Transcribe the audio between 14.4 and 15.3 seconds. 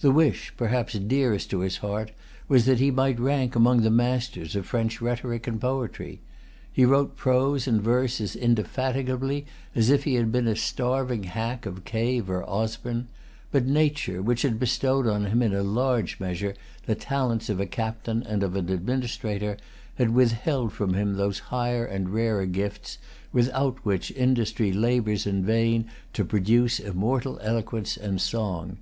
had bestowed on